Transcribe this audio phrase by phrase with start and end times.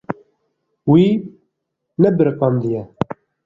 [0.91, 1.07] Wî
[2.01, 2.81] nebiriqandiye.